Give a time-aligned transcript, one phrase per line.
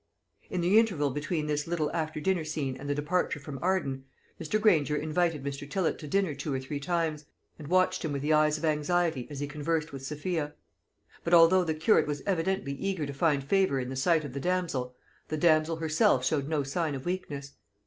[0.49, 4.05] In the interval between this little after dinner scene and the departure from Arden,
[4.41, 4.59] Mr.
[4.59, 5.69] Granger invited Mr.
[5.69, 7.25] Tillott to dinner two or three times,
[7.59, 10.55] and watched him with the eyes of anxiety as he conversed with Sophia.
[11.23, 14.39] But although the curate was evidently eager to find favour in the sight of the
[14.39, 14.95] damsel,
[15.27, 17.53] the damsel herself showed no sign of weakness.